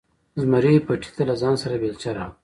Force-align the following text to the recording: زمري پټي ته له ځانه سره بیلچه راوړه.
زمري 0.41 0.73
پټي 0.85 1.09
ته 1.15 1.23
له 1.29 1.35
ځانه 1.41 1.57
سره 1.63 1.75
بیلچه 1.83 2.09
راوړه. 2.17 2.35